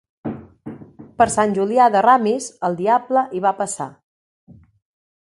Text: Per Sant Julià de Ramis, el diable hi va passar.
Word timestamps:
Per 1.21 1.27
Sant 1.33 1.53
Julià 1.57 1.87
de 1.97 2.01
Ramis, 2.07 2.47
el 2.71 2.79
diable 2.79 3.27
hi 3.39 3.43
va 3.45 3.53
passar. 3.61 3.91